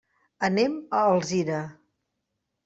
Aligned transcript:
Anem 0.47 0.77
a 0.99 1.01
Alzira. 1.11 1.61